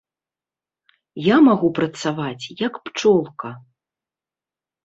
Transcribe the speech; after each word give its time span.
Я 1.25 1.35
магу 1.49 1.69
працаваць, 1.79 2.51
як 2.67 2.73
пчолка. 2.89 3.49